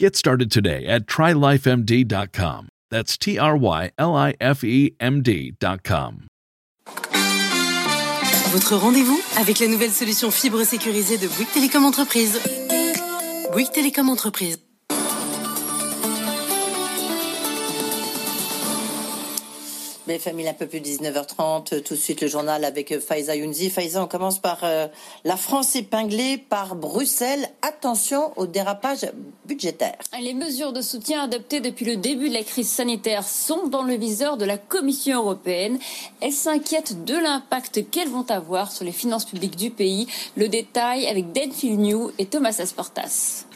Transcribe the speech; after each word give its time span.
Get 0.00 0.16
started 0.16 0.50
today 0.50 0.86
at 0.86 1.04
trylifemd.com. 1.04 2.68
That's 2.90 3.18
T 3.18 3.38
R 3.38 3.54
Y 3.54 3.90
L 3.98 4.16
I 4.16 4.32
F 4.40 4.64
E 4.64 4.96
M 4.98 5.20
D.com. 5.20 6.26
Votre 8.52 8.76
rendez-vous 8.76 9.20
avec 9.36 9.58
la 9.58 9.68
nouvelle 9.68 9.90
solution 9.90 10.30
fibre 10.30 10.64
sécurisée 10.64 11.18
de 11.18 11.28
Bouygues 11.28 11.52
Télécom 11.52 11.84
Entreprise. 11.84 12.40
Bouygues 13.52 13.72
Télécom 13.72 14.08
Entreprise. 14.08 14.58
BFM, 20.10 20.40
il 20.40 20.46
est 20.46 20.50
un 20.50 20.54
peu 20.54 20.66
plus 20.66 20.80
de 20.80 20.86
19h30. 20.86 21.82
Tout 21.82 21.94
de 21.94 21.98
suite, 21.98 22.20
le 22.20 22.26
journal 22.26 22.64
avec 22.64 22.98
Faiza 22.98 23.36
Younzi. 23.36 23.70
Faiza, 23.70 24.02
on 24.02 24.08
commence 24.08 24.40
par 24.40 24.58
euh, 24.64 24.88
la 25.24 25.36
France 25.36 25.76
épinglée 25.76 26.36
par 26.36 26.74
Bruxelles. 26.74 27.48
Attention 27.62 28.32
au 28.36 28.46
dérapage 28.46 29.06
budgétaire. 29.44 29.98
Les 30.20 30.34
mesures 30.34 30.72
de 30.72 30.82
soutien 30.82 31.22
adoptées 31.22 31.60
depuis 31.60 31.84
le 31.84 31.96
début 31.96 32.28
de 32.28 32.34
la 32.34 32.42
crise 32.42 32.68
sanitaire 32.68 33.22
sont 33.22 33.68
dans 33.68 33.84
le 33.84 33.94
viseur 33.94 34.36
de 34.36 34.44
la 34.44 34.58
Commission 34.58 35.18
européenne. 35.18 35.78
Elle 36.20 36.32
s'inquiète 36.32 37.04
de 37.04 37.14
l'impact 37.14 37.88
qu'elles 37.88 38.08
vont 38.08 38.28
avoir 38.30 38.72
sur 38.72 38.84
les 38.84 38.92
finances 38.92 39.26
publiques 39.26 39.56
du 39.56 39.70
pays. 39.70 40.08
Le 40.36 40.48
détail 40.48 41.06
avec 41.06 41.30
Denfil 41.30 41.78
New 41.78 42.10
et 42.18 42.26
Thomas 42.26 42.56
Asportas. 42.58 43.46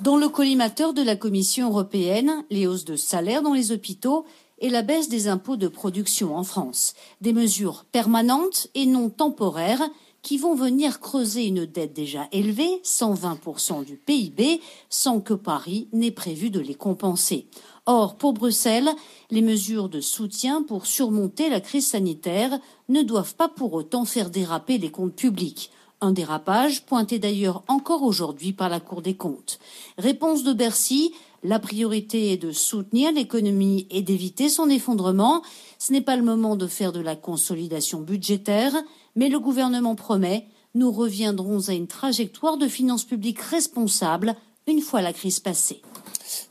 Dans 0.00 0.16
le 0.16 0.28
collimateur 0.28 0.94
de 0.94 1.02
la 1.02 1.16
Commission 1.16 1.70
européenne, 1.70 2.44
les 2.50 2.68
hausses 2.68 2.84
de 2.84 2.94
salaire 2.94 3.42
dans 3.42 3.52
les 3.52 3.72
hôpitaux 3.72 4.24
et 4.60 4.70
la 4.70 4.82
baisse 4.82 5.08
des 5.08 5.26
impôts 5.26 5.56
de 5.56 5.66
production 5.66 6.36
en 6.36 6.44
France. 6.44 6.94
Des 7.20 7.32
mesures 7.32 7.84
permanentes 7.90 8.68
et 8.76 8.86
non 8.86 9.10
temporaires 9.10 9.82
qui 10.22 10.38
vont 10.38 10.54
venir 10.54 11.00
creuser 11.00 11.46
une 11.46 11.66
dette 11.66 11.94
déjà 11.94 12.28
élevée, 12.30 12.80
120% 12.84 13.84
du 13.84 13.96
PIB, 13.96 14.60
sans 14.88 15.20
que 15.20 15.34
Paris 15.34 15.88
n'ait 15.92 16.12
prévu 16.12 16.50
de 16.50 16.60
les 16.60 16.76
compenser. 16.76 17.48
Or, 17.86 18.14
pour 18.16 18.34
Bruxelles, 18.34 18.90
les 19.32 19.42
mesures 19.42 19.88
de 19.88 20.00
soutien 20.00 20.62
pour 20.62 20.86
surmonter 20.86 21.48
la 21.48 21.60
crise 21.60 21.88
sanitaire 21.88 22.60
ne 22.88 23.02
doivent 23.02 23.34
pas 23.34 23.48
pour 23.48 23.72
autant 23.72 24.04
faire 24.04 24.30
déraper 24.30 24.78
les 24.78 24.92
comptes 24.92 25.16
publics. 25.16 25.72
Un 26.00 26.12
dérapage 26.12 26.82
pointé 26.82 27.18
d'ailleurs 27.18 27.64
encore 27.66 28.04
aujourd'hui 28.04 28.52
par 28.52 28.68
la 28.68 28.78
Cour 28.78 29.02
des 29.02 29.14
comptes. 29.14 29.58
Réponse 29.98 30.44
de 30.44 30.52
Bercy, 30.52 31.12
la 31.42 31.58
priorité 31.58 32.32
est 32.32 32.36
de 32.36 32.52
soutenir 32.52 33.10
l'économie 33.12 33.86
et 33.90 34.02
d'éviter 34.02 34.48
son 34.48 34.70
effondrement. 34.70 35.42
Ce 35.78 35.92
n'est 35.92 36.00
pas 36.00 36.16
le 36.16 36.22
moment 36.22 36.54
de 36.54 36.68
faire 36.68 36.92
de 36.92 37.00
la 37.00 37.16
consolidation 37.16 38.00
budgétaire, 38.00 38.72
mais 39.16 39.28
le 39.28 39.40
gouvernement 39.40 39.96
promet 39.96 40.46
nous 40.74 40.92
reviendrons 40.92 41.68
à 41.68 41.74
une 41.74 41.88
trajectoire 41.88 42.58
de 42.58 42.68
finances 42.68 43.04
publiques 43.04 43.40
responsable 43.40 44.36
une 44.68 44.80
fois 44.80 45.02
la 45.02 45.12
crise 45.12 45.40
passée. 45.40 45.82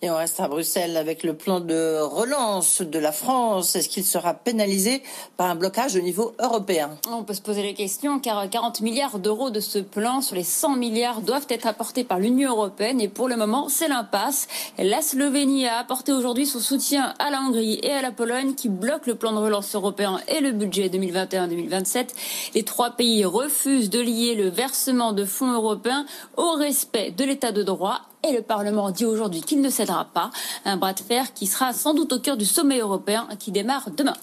Et 0.02 0.10
on 0.10 0.16
reste 0.16 0.40
à 0.40 0.48
Bruxelles 0.48 0.98
avec 0.98 1.24
le 1.24 1.34
plan 1.34 1.60
de 1.60 2.00
relance 2.02 2.82
de 2.82 3.00
la 3.00 3.12
France. 3.12 3.76
Est-ce 3.76 3.90
qu'il 3.90 4.06
sera 4.06 4.34
pénalisé 4.34 5.02
par 5.38 5.50
un 5.50 5.56
blocage 5.56 5.96
au 5.96 6.02
niveau 6.02 6.34
européen? 6.40 6.92
On 7.10 7.24
peut 7.24 7.34
se 7.34 7.42
poser 7.42 7.64
les 7.64 7.74
questions 7.74 8.20
car 8.20 8.50
40 8.50 8.82
milliards 8.82 9.20
d'euros 9.20 9.50
de 9.50 9.60
ce 9.60 9.80
plan 9.80 10.22
sur 10.22 10.36
les 10.36 10.44
100 10.44 10.76
milliards 10.76 11.22
doivent 11.22 11.48
être 11.50 11.68
apportés 11.68 12.04
par 12.04 12.20
l'Union 12.20 12.52
européenne 12.52 13.02
et 13.02 13.08
pour 13.08 13.28
le 13.28 13.36
moment 13.36 13.70
c'est 13.70 13.88
l'impasse. 13.88 14.48
La 14.78 15.02
Slovénie 15.02 15.68
a 15.68 15.78
apporté 15.78 16.12
aujourd'hui 16.12 16.46
son 16.46 16.60
soutien 16.60 17.14
à 17.20 17.30
la 17.30 17.42
Hongrie 17.42 17.80
et 17.84 17.92
à 17.92 18.02
la 18.02 18.12
Pologne 18.12 18.56
qui 18.56 18.70
bloquent 18.70 19.08
le 19.08 19.16
plan 19.16 19.32
de 19.32 19.38
relance 19.38 19.76
européen 19.76 20.20
et 20.28 20.40
le 20.40 20.52
budget 20.52 20.90
2021-2027. 20.90 22.10
Les 22.56 22.64
trois 22.64 22.92
pays 22.92 23.26
refusent 23.26 23.90
de 23.90 24.00
lier 24.00 24.36
le 24.36 24.50
versement 24.50 25.14
de 25.14 25.26
fonds 25.26 25.52
européens 25.52 26.06
au 26.36 26.52
respect 26.52 27.12
de 27.12 27.24
l'état 27.24 27.52
de 27.52 27.64
droit 27.64 28.02
et 28.28 28.34
le 28.34 28.42
Parlement 28.42 28.92
dit 28.92 29.06
aujourd'hui 29.06 29.42
qu'il 29.42 29.62
ne 29.62 29.70
cédera 29.70 30.06
pas. 30.06 30.32
Un 30.66 30.78
bras 30.78 30.94
de 30.94 31.00
fer 31.00 31.34
qui 31.34 31.48
sera 31.48 31.74
sans 31.74 31.94
doute 31.94 32.14
au 32.14 32.20
cœur 32.20 32.38
du 32.38 32.46
sommet 32.46 32.80
européen 32.80 33.28
qui 33.40 33.52
démarre 33.52 33.90
demain. 33.96 34.16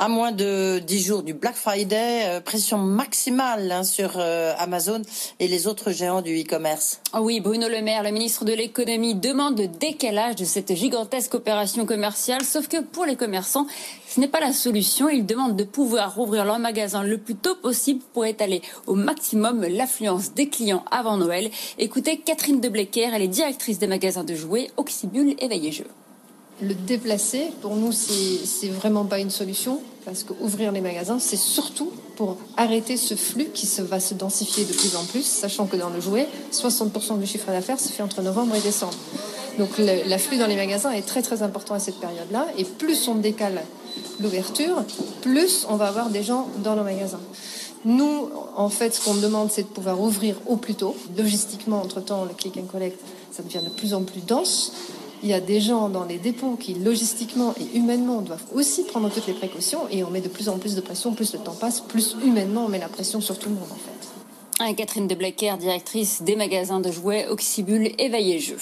À 0.00 0.06
moins 0.06 0.30
de 0.30 0.78
dix 0.78 1.02
jours 1.02 1.24
du 1.24 1.34
Black 1.34 1.56
Friday, 1.56 2.22
euh, 2.26 2.40
pression 2.40 2.78
maximale 2.78 3.72
hein, 3.72 3.82
sur 3.82 4.12
euh, 4.16 4.54
Amazon 4.56 5.02
et 5.40 5.48
les 5.48 5.66
autres 5.66 5.90
géants 5.90 6.22
du 6.22 6.40
e-commerce. 6.40 7.00
Oh 7.14 7.18
oui, 7.22 7.40
Bruno 7.40 7.68
Le 7.68 7.82
Maire, 7.82 8.04
le 8.04 8.12
ministre 8.12 8.44
de 8.44 8.52
l'économie, 8.52 9.16
demande 9.16 9.58
le 9.58 9.66
décalage 9.66 10.36
de 10.36 10.44
cette 10.44 10.72
gigantesque 10.72 11.34
opération 11.34 11.84
commerciale. 11.84 12.44
Sauf 12.44 12.68
que 12.68 12.80
pour 12.80 13.06
les 13.06 13.16
commerçants, 13.16 13.66
ce 14.08 14.20
n'est 14.20 14.28
pas 14.28 14.38
la 14.38 14.52
solution. 14.52 15.08
Ils 15.08 15.26
demandent 15.26 15.56
de 15.56 15.64
pouvoir 15.64 16.14
rouvrir 16.14 16.44
leur 16.44 16.60
magasin 16.60 17.02
le 17.02 17.18
plus 17.18 17.34
tôt 17.34 17.56
possible 17.56 18.00
pour 18.12 18.24
étaler 18.24 18.62
au 18.86 18.94
maximum 18.94 19.66
l'affluence 19.66 20.32
des 20.32 20.48
clients 20.48 20.84
avant 20.92 21.16
Noël. 21.16 21.50
Écoutez 21.78 22.18
Catherine 22.18 22.60
de 22.60 22.68
Blecker, 22.68 23.10
elle 23.12 23.22
est 23.22 23.27
directrice 23.30 23.78
des 23.78 23.86
magasins 23.86 24.24
de 24.24 24.34
jouets 24.34 24.70
Oxybul 24.76 25.34
et 25.38 25.72
Jeux 25.72 25.86
le 26.60 26.74
déplacer, 26.74 27.52
pour 27.62 27.76
nous, 27.76 27.92
c'est 27.92 28.68
vraiment 28.68 29.04
pas 29.04 29.20
une 29.20 29.30
solution, 29.30 29.80
parce 30.04 30.24
qu'ouvrir 30.24 30.72
les 30.72 30.80
magasins, 30.80 31.18
c'est 31.20 31.36
surtout 31.36 31.92
pour 32.16 32.36
arrêter 32.56 32.96
ce 32.96 33.14
flux 33.14 33.48
qui 33.54 33.66
se, 33.66 33.80
va 33.80 34.00
se 34.00 34.14
densifier 34.14 34.64
de 34.64 34.72
plus 34.72 34.96
en 34.96 35.04
plus, 35.04 35.24
sachant 35.24 35.66
que 35.66 35.76
dans 35.76 35.90
le 35.90 36.00
jouet, 36.00 36.26
60% 36.52 37.20
du 37.20 37.26
chiffre 37.26 37.46
d'affaires 37.46 37.78
se 37.78 37.90
fait 37.90 38.02
entre 38.02 38.22
novembre 38.22 38.56
et 38.56 38.60
décembre. 38.60 38.94
Donc 39.58 39.70
l'afflux 39.78 40.38
dans 40.38 40.46
les 40.46 40.56
magasins 40.56 40.90
est 40.92 41.02
très 41.02 41.22
très 41.22 41.42
important 41.42 41.74
à 41.74 41.78
cette 41.78 42.00
période-là, 42.00 42.46
et 42.56 42.64
plus 42.64 43.06
on 43.06 43.14
décale 43.14 43.62
l'ouverture, 44.20 44.82
plus 45.22 45.64
on 45.68 45.76
va 45.76 45.86
avoir 45.86 46.10
des 46.10 46.24
gens 46.24 46.48
dans 46.64 46.74
nos 46.74 46.84
magasins. 46.84 47.20
Nous, 47.84 48.28
en 48.56 48.68
fait, 48.68 48.94
ce 48.94 49.04
qu'on 49.04 49.14
demande, 49.14 49.50
c'est 49.52 49.62
de 49.62 49.68
pouvoir 49.68 50.00
ouvrir 50.00 50.36
au 50.46 50.56
plus 50.56 50.74
tôt. 50.74 50.96
Logistiquement, 51.16 51.80
entre-temps, 51.80 52.24
le 52.24 52.34
click 52.34 52.56
and 52.56 52.66
collect, 52.70 53.00
ça 53.38 53.44
devient 53.44 53.64
de 53.64 53.70
plus 53.70 53.94
en 53.94 54.02
plus 54.02 54.20
dense 54.26 54.72
il 55.22 55.28
y 55.28 55.32
a 55.32 55.40
des 55.40 55.60
gens 55.60 55.88
dans 55.88 56.04
les 56.04 56.18
dépôts 56.18 56.56
qui, 56.56 56.74
logistiquement 56.74 57.54
et 57.60 57.76
humainement, 57.76 58.20
doivent 58.20 58.44
aussi 58.54 58.84
prendre 58.84 59.10
toutes 59.10 59.26
les 59.26 59.32
précautions 59.32 59.88
et 59.90 60.04
on 60.04 60.10
met 60.10 60.20
de 60.20 60.28
plus 60.28 60.48
en 60.48 60.58
plus 60.58 60.74
de 60.74 60.80
pression, 60.80 61.12
plus 61.12 61.32
le 61.32 61.40
temps 61.40 61.54
passe, 61.54 61.80
plus 61.80 62.16
humainement 62.24 62.66
on 62.66 62.68
met 62.68 62.78
la 62.78 62.88
pression 62.88 63.20
sur 63.20 63.38
tout 63.38 63.48
le 63.48 63.56
monde 63.56 63.68
en 63.70 63.74
fait. 63.74 64.74
Catherine 64.74 65.06
de 65.06 65.14
Blacker, 65.14 65.56
directrice 65.58 66.22
des 66.22 66.36
magasins 66.36 66.80
de 66.80 66.90
jouets 66.90 67.26
Oxybul 67.28 67.92
et 67.98 68.38
Jeux. 68.40 68.58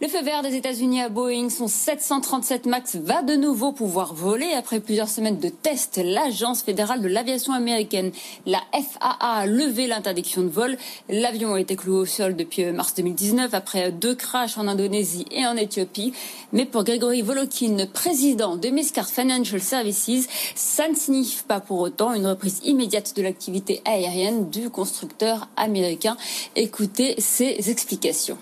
Le 0.00 0.08
feu 0.08 0.22
vert 0.24 0.42
des 0.42 0.56
États-Unis 0.56 1.02
à 1.02 1.08
Boeing, 1.08 1.50
son 1.50 1.68
737 1.68 2.66
MAX 2.66 2.96
va 2.96 3.22
de 3.22 3.34
nouveau 3.36 3.70
pouvoir 3.70 4.12
voler. 4.12 4.52
Après 4.52 4.80
plusieurs 4.80 5.08
semaines 5.08 5.38
de 5.38 5.48
tests, 5.48 6.00
l'Agence 6.02 6.62
fédérale 6.62 7.00
de 7.00 7.06
l'aviation 7.06 7.52
américaine, 7.52 8.10
la 8.44 8.60
FAA, 8.72 9.16
a 9.20 9.46
levé 9.46 9.86
l'interdiction 9.86 10.42
de 10.42 10.48
vol. 10.48 10.76
L'avion 11.08 11.54
a 11.54 11.60
été 11.60 11.76
cloué 11.76 12.00
au 12.00 12.06
sol 12.06 12.34
depuis 12.34 12.64
mars 12.72 12.94
2019 12.96 13.54
après 13.54 13.92
deux 13.92 14.16
crashs 14.16 14.58
en 14.58 14.66
Indonésie 14.66 15.26
et 15.30 15.46
en 15.46 15.56
Éthiopie. 15.56 16.12
Mais 16.52 16.66
pour 16.66 16.82
Gregory 16.82 17.22
Volokin, 17.22 17.86
président 17.86 18.56
de 18.56 18.70
Miscard 18.70 19.08
Financial 19.08 19.60
Services, 19.60 20.26
ça 20.56 20.88
ne 20.88 20.96
signifie 20.96 21.44
pas 21.44 21.60
pour 21.60 21.78
autant 21.78 22.12
une 22.14 22.26
reprise 22.26 22.60
immédiate 22.64 23.14
de 23.14 23.22
l'activité 23.22 23.80
aérienne 23.84 24.50
du 24.50 24.70
constructeur 24.70 25.48
américain. 25.56 26.16
Écoutez 26.56 27.14
ses 27.20 27.70
explications 27.70 28.38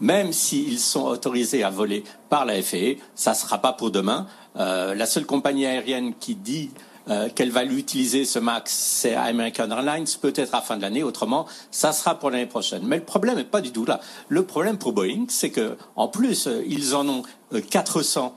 même 0.00 0.32
s'ils 0.32 0.78
sont 0.78 1.04
autorisés 1.04 1.62
à 1.62 1.70
voler 1.70 2.04
par 2.28 2.44
la 2.44 2.60
FAA, 2.62 2.96
ça 3.14 3.32
ne 3.32 3.36
sera 3.36 3.58
pas 3.58 3.72
pour 3.72 3.90
demain. 3.90 4.26
Euh, 4.56 4.94
la 4.94 5.06
seule 5.06 5.26
compagnie 5.26 5.66
aérienne 5.66 6.14
qui 6.18 6.34
dit 6.34 6.70
euh, 7.08 7.28
qu'elle 7.28 7.50
va 7.50 7.64
l'utiliser, 7.64 8.24
ce 8.24 8.38
MAX, 8.38 8.72
c'est 8.72 9.14
American 9.14 9.70
Airlines, 9.70 10.06
peut-être 10.20 10.54
à 10.54 10.58
la 10.58 10.62
fin 10.62 10.76
de 10.76 10.82
l'année, 10.82 11.02
autrement, 11.02 11.46
ça 11.70 11.92
sera 11.92 12.18
pour 12.18 12.30
l'année 12.30 12.46
prochaine. 12.46 12.82
Mais 12.84 12.96
le 12.96 13.04
problème 13.04 13.36
n'est 13.36 13.44
pas 13.44 13.60
du 13.60 13.70
tout 13.70 13.84
là. 13.84 14.00
Le 14.28 14.44
problème 14.44 14.78
pour 14.78 14.92
Boeing, 14.92 15.26
c'est 15.28 15.50
que 15.50 15.76
en 15.94 16.08
plus, 16.08 16.46
euh, 16.46 16.64
ils 16.66 16.94
en 16.94 17.08
ont 17.08 17.22
400 17.70 18.34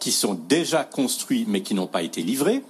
qui 0.00 0.10
sont 0.10 0.34
déjà 0.34 0.82
construits 0.82 1.44
mais 1.46 1.60
qui 1.62 1.74
n'ont 1.74 1.86
pas 1.86 2.02
été 2.02 2.22
livrés. 2.22 2.64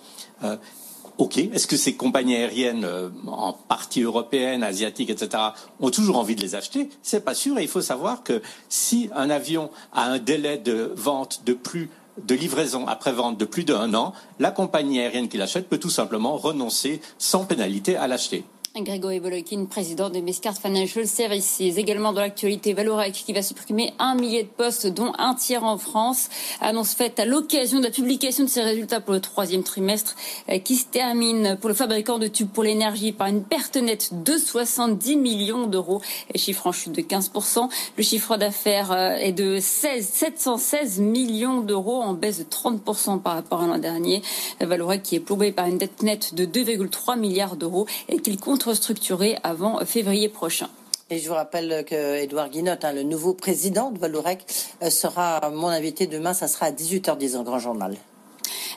Ok, 1.16 1.38
est-ce 1.38 1.69
que 1.69 1.76
ces 1.76 1.94
compagnies 1.94 2.34
aériennes, 2.34 2.84
euh, 2.84 3.08
en 3.28 3.52
partie 3.52 4.02
européennes, 4.02 4.64
asiatiques, 4.64 5.11
etc., 5.11 5.43
ont 5.78 5.90
toujours 5.90 6.19
envie 6.19 6.34
de 6.34 6.40
les 6.40 6.56
acheter? 6.56 6.90
C'est 7.02 7.25
pas 7.25 7.34
sûr. 7.34 7.56
Et 7.58 7.62
il 7.62 7.69
faut 7.69 7.82
savoir 7.82 8.25
que 8.25 8.43
si 8.69 9.11
un 9.14 9.31
avion 9.31 9.70
a 9.93 10.06
un 10.06 10.19
délai 10.19 10.58
de 10.58 10.93
vente 10.96 11.43
de 11.46 11.52
plus 11.52 11.88
de 12.22 12.34
livraison 12.34 12.87
après 12.87 13.12
vente 13.12 13.38
de 13.38 13.44
plus 13.44 13.64
d'un 13.64 13.94
an, 13.94 14.12
la 14.38 14.50
compagnie 14.50 15.00
aérienne 15.00 15.28
qui 15.28 15.37
l'achète 15.37 15.69
peut 15.69 15.78
tout 15.78 15.90
simplement 15.90 16.37
renoncer 16.37 17.00
sans 17.19 17.44
pénalité 17.44 17.96
à 17.96 18.08
l'acheter. 18.08 18.44
Grégory 18.82 19.21
Volokin, 19.21 19.67
président 19.67 20.11
de 20.11 20.19
Miscard 20.19 20.56
Financial 20.56 21.06
Services. 21.06 21.61
Également 21.61 22.12
dans 22.12 22.21
l'actualité, 22.21 22.73
Valorec 22.73 23.12
qui 23.12 23.32
va 23.32 23.41
supprimer 23.41 23.94
un 24.00 24.17
millier 24.17 24.43
de 24.43 24.49
postes, 24.49 24.88
dont 24.88 25.12
un 25.17 25.35
tiers 25.35 25.62
en 25.62 25.79
France. 25.79 26.29
Annonce 26.61 26.94
faite 26.94 27.21
à 27.21 27.25
l'occasion 27.25 27.79
de 27.79 27.85
la 27.85 27.93
publication 27.93 28.43
de 28.43 28.49
ses 28.49 28.62
résultats 28.62 29.00
pour 29.00 29.15
le 29.15 29.21
troisième 29.21 29.62
trimestre 29.62 30.17
euh, 30.49 30.59
qui 30.59 30.75
se 30.75 30.87
termine 30.87 31.56
pour 31.61 31.69
le 31.69 31.75
fabricant 31.75 32.19
de 32.19 32.26
tubes 32.26 32.49
pour 32.49 32.65
l'énergie 32.65 33.12
par 33.12 33.29
une 33.29 33.44
perte 33.44 33.76
nette 33.76 34.25
de 34.25 34.37
70 34.37 35.17
millions 35.19 35.69
d'euros, 35.69 36.03
chiffre 36.35 36.67
en 36.67 36.73
chute 36.73 36.93
de 36.93 37.03
15%. 37.03 37.69
Le 37.97 38.03
chiffre 38.03 38.37
d'affaires 38.37 38.91
euh, 38.91 39.15
est 39.15 39.32
de 39.32 39.61
16, 39.61 40.05
716 40.05 40.99
millions 40.99 41.61
d'euros 41.61 42.03
en 42.03 42.15
baisse 42.15 42.41
de 42.41 42.44
30% 42.44 43.21
par 43.21 43.35
rapport 43.35 43.62
à 43.62 43.69
l'an 43.69 43.79
dernier. 43.79 44.21
Valorec 44.61 45.05
qui 45.05 45.15
est 45.15 45.21
plombé 45.21 45.53
par 45.53 45.67
une 45.67 45.79
dette 45.79 46.03
nette 46.03 46.35
de 46.35 46.44
2,3 46.44 47.17
milliards 47.17 47.55
d'euros 47.55 47.87
et 48.09 48.19
qu'il 48.19 48.37
compte 48.41 48.63
restructuré 48.64 49.37
avant 49.43 49.84
février 49.84 50.28
prochain. 50.28 50.69
Et 51.11 51.19
je 51.19 51.28
vous 51.28 51.34
rappelle 51.34 51.84
que 51.84 52.16
Edouard 52.16 52.49
Guinotte, 52.49 52.84
hein, 52.84 52.93
le 52.93 53.02
nouveau 53.02 53.34
président 53.34 53.90
de 53.90 53.99
Valorec, 53.99 54.46
euh, 54.82 54.88
sera 54.88 55.50
mon 55.50 55.69
invité 55.69 56.06
demain. 56.06 56.32
Ça 56.32 56.49
sera 56.49 56.66
à 56.66 56.70
18h10 56.70 57.37
en 57.37 57.43
Grand 57.43 57.58
Journal. 57.58 57.94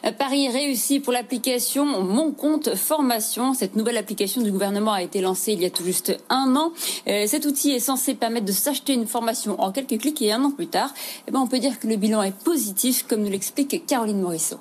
Euh, 0.06 0.12
Paris 0.12 0.50
réussi 0.50 1.00
pour 1.00 1.14
l'application 1.14 1.86
Mon 2.04 2.34
compte 2.34 2.76
formation. 2.76 3.54
Cette 3.54 3.76
nouvelle 3.78 3.98
application 3.98 4.42
du 4.42 4.52
gouvernement 4.52 4.92
a 4.92 5.02
été 5.02 5.22
lancée 5.22 5.54
il 5.54 5.62
y 5.62 5.66
a 5.66 5.70
tout 5.70 5.86
juste 5.86 6.18
un 6.30 6.56
an. 6.58 6.74
Euh, 7.08 7.26
cet 7.28 7.46
outil 7.46 7.72
est 7.72 7.80
censé 7.80 8.14
permettre 8.14 8.46
de 8.46 8.52
s'acheter 8.52 8.94
une 8.94 9.08
formation 9.08 9.60
en 9.62 9.72
quelques 9.72 9.98
clics 9.98 10.22
et 10.22 10.32
un 10.34 10.44
an 10.44 10.52
plus 10.52 10.68
tard, 10.68 10.94
eh 11.28 11.32
ben, 11.32 11.40
on 11.40 11.48
peut 11.48 11.60
dire 11.60 11.80
que 11.80 11.88
le 11.88 11.96
bilan 11.96 12.24
est 12.24 12.36
positif, 12.36 13.06
comme 13.08 13.22
nous 13.22 13.32
l'explique 13.32 13.86
Caroline 13.86 14.22
Morisseau. 14.22 14.58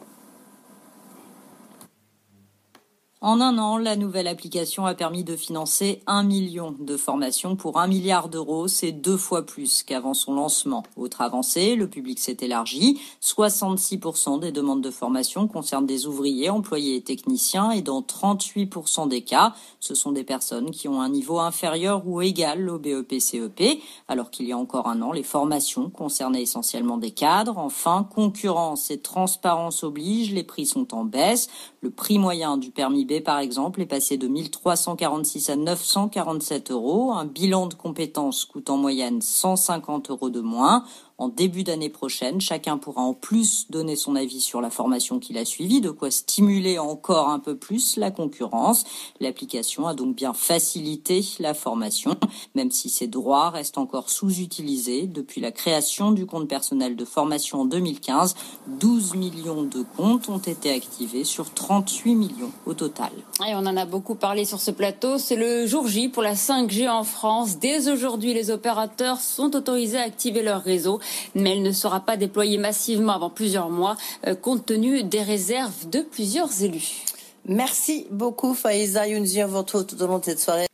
En 3.28 3.40
un 3.40 3.58
an, 3.58 3.76
la 3.76 3.96
nouvelle 3.96 4.28
application 4.28 4.86
a 4.86 4.94
permis 4.94 5.24
de 5.24 5.34
financer 5.34 6.00
un 6.06 6.22
million 6.22 6.76
de 6.78 6.96
formations 6.96 7.56
pour 7.56 7.80
un 7.80 7.88
milliard 7.88 8.28
d'euros. 8.28 8.68
C'est 8.68 8.92
deux 8.92 9.16
fois 9.16 9.44
plus 9.44 9.82
qu'avant 9.82 10.14
son 10.14 10.36
lancement. 10.36 10.84
Autre 10.94 11.22
avancée, 11.22 11.74
le 11.74 11.88
public 11.88 12.20
s'est 12.20 12.36
élargi. 12.40 13.00
66% 13.20 14.38
des 14.38 14.52
demandes 14.52 14.80
de 14.80 14.92
formation 14.92 15.48
concernent 15.48 15.86
des 15.86 16.06
ouvriers, 16.06 16.50
employés 16.50 16.94
et 16.94 17.00
techniciens 17.00 17.72
et 17.72 17.82
dans 17.82 18.00
38% 18.00 19.08
des 19.08 19.22
cas, 19.22 19.54
ce 19.80 19.96
sont 19.96 20.12
des 20.12 20.22
personnes 20.22 20.70
qui 20.70 20.86
ont 20.86 21.00
un 21.00 21.08
niveau 21.08 21.40
inférieur 21.40 22.06
ou 22.06 22.22
égal 22.22 22.70
au 22.70 22.78
BEP-CEP, 22.78 23.60
e 23.60 23.78
alors 24.06 24.30
qu'il 24.30 24.46
y 24.46 24.52
a 24.52 24.56
encore 24.56 24.86
un 24.86 25.02
an, 25.02 25.10
les 25.10 25.24
formations 25.24 25.90
concernaient 25.90 26.42
essentiellement 26.42 26.96
des 26.96 27.10
cadres. 27.10 27.58
Enfin, 27.58 28.08
concurrence 28.08 28.92
et 28.92 28.98
transparence 28.98 29.82
obligent, 29.82 30.32
les 30.32 30.44
prix 30.44 30.64
sont 30.64 30.94
en 30.94 31.04
baisse. 31.04 31.48
Le 31.80 31.90
prix 31.90 32.20
moyen 32.20 32.56
du 32.56 32.70
permis 32.70 33.04
B, 33.04 33.15
par 33.20 33.38
exemple, 33.38 33.80
est 33.80 33.86
passé 33.86 34.16
de 34.16 34.28
1346 34.28 35.50
à 35.50 35.56
947 35.56 36.70
euros. 36.70 37.12
Un 37.12 37.24
bilan 37.24 37.66
de 37.66 37.74
compétences 37.74 38.44
coûte 38.44 38.70
en 38.70 38.76
moyenne 38.76 39.20
150 39.20 40.10
euros 40.10 40.30
de 40.30 40.40
moins. 40.40 40.84
En 41.18 41.28
début 41.28 41.64
d'année 41.64 41.88
prochaine, 41.88 42.42
chacun 42.42 42.76
pourra 42.76 43.00
en 43.00 43.14
plus 43.14 43.70
donner 43.70 43.96
son 43.96 44.16
avis 44.16 44.42
sur 44.42 44.60
la 44.60 44.68
formation 44.68 45.18
qu'il 45.18 45.38
a 45.38 45.46
suivie, 45.46 45.80
de 45.80 45.88
quoi 45.88 46.10
stimuler 46.10 46.78
encore 46.78 47.30
un 47.30 47.38
peu 47.38 47.56
plus 47.56 47.96
la 47.96 48.10
concurrence. 48.10 48.84
L'application 49.18 49.86
a 49.86 49.94
donc 49.94 50.14
bien 50.14 50.34
facilité 50.34 51.24
la 51.38 51.54
formation, 51.54 52.16
même 52.54 52.70
si 52.70 52.90
ses 52.90 53.06
droits 53.06 53.48
restent 53.48 53.78
encore 53.78 54.10
sous-utilisés. 54.10 55.06
Depuis 55.06 55.40
la 55.40 55.52
création 55.52 56.12
du 56.12 56.26
compte 56.26 56.48
personnel 56.48 56.96
de 56.96 57.04
formation 57.06 57.62
en 57.62 57.64
2015, 57.64 58.34
12 58.78 59.14
millions 59.14 59.62
de 59.62 59.86
comptes 59.96 60.28
ont 60.28 60.36
été 60.36 60.70
activés 60.70 61.24
sur 61.24 61.50
38 61.50 62.14
millions 62.14 62.52
au 62.66 62.74
total. 62.74 63.10
Et 63.48 63.54
on 63.54 63.60
en 63.60 63.78
a 63.78 63.86
beaucoup 63.86 64.16
parlé 64.16 64.44
sur 64.44 64.60
ce 64.60 64.70
plateau. 64.70 65.16
C'est 65.16 65.36
le 65.36 65.66
jour 65.66 65.88
J 65.88 66.10
pour 66.10 66.22
la 66.22 66.34
5G 66.34 66.90
en 66.90 67.04
France. 67.04 67.58
Dès 67.58 67.88
aujourd'hui, 67.88 68.34
les 68.34 68.50
opérateurs 68.50 69.18
sont 69.22 69.56
autorisés 69.56 69.96
à 69.96 70.02
activer 70.02 70.42
leur 70.42 70.60
réseau 70.60 71.00
mais 71.34 71.52
elle 71.52 71.62
ne 71.62 71.72
sera 71.72 72.00
pas 72.00 72.16
déployée 72.16 72.58
massivement 72.58 73.12
avant 73.14 73.30
plusieurs 73.30 73.70
mois, 73.70 73.96
euh, 74.26 74.34
compte 74.34 74.66
tenu 74.66 75.02
des 75.02 75.22
réserves 75.22 75.88
de 75.90 76.00
plusieurs 76.00 76.62
élus. 76.62 77.04
Merci 77.46 78.06
beaucoup, 78.10 78.54
Faïza 78.54 79.06
Younzi. 79.06 79.44
On 79.44 79.46
vous 79.46 79.58
retrouve 79.58 79.86
tout 79.86 80.02
au 80.02 80.06
long 80.06 80.18
de 80.18 80.24
cette 80.24 80.40
soirée. 80.40 80.66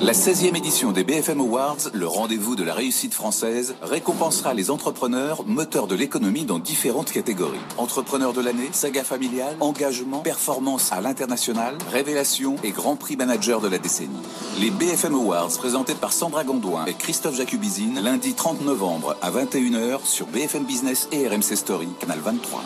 La 0.00 0.12
16e 0.12 0.56
édition 0.56 0.92
des 0.92 1.02
BFM 1.02 1.40
Awards, 1.40 1.90
le 1.92 2.06
rendez-vous 2.06 2.54
de 2.54 2.62
la 2.62 2.72
réussite 2.72 3.12
française, 3.12 3.74
récompensera 3.82 4.54
les 4.54 4.70
entrepreneurs 4.70 5.44
moteurs 5.44 5.88
de 5.88 5.96
l'économie 5.96 6.44
dans 6.44 6.60
différentes 6.60 7.10
catégories. 7.10 7.58
Entrepreneurs 7.78 8.32
de 8.32 8.40
l'année, 8.40 8.68
saga 8.70 9.02
familiale, 9.02 9.56
engagement, 9.58 10.20
performance 10.20 10.92
à 10.92 11.00
l'international, 11.00 11.76
révélation 11.90 12.54
et 12.62 12.70
grand 12.70 12.94
prix 12.94 13.16
manager 13.16 13.60
de 13.60 13.66
la 13.66 13.78
décennie. 13.78 14.22
Les 14.60 14.70
BFM 14.70 15.14
Awards 15.14 15.58
présentés 15.58 15.96
par 15.96 16.12
Sandra 16.12 16.44
Gondouin 16.44 16.84
et 16.84 16.94
Christophe 16.94 17.36
Jacubizine 17.36 18.00
lundi 18.00 18.34
30 18.34 18.62
novembre 18.62 19.16
à 19.20 19.32
21h 19.32 20.04
sur 20.04 20.26
BFM 20.28 20.64
Business 20.64 21.08
et 21.10 21.26
RMC 21.26 21.56
Story, 21.56 21.88
canal 21.98 22.20
23. 22.20 22.62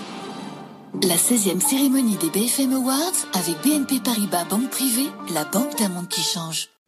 La 1.02 1.16
16e 1.16 1.60
cérémonie 1.60 2.16
des 2.16 2.28
BFM 2.28 2.74
Awards 2.74 3.26
avec 3.32 3.56
BNP 3.64 4.00
Paribas 4.04 4.44
Banque 4.44 4.68
Privée, 4.68 5.08
la 5.32 5.44
banque 5.44 5.78
d'un 5.78 5.88
monde 5.88 6.08
qui 6.08 6.20
change. 6.20 6.71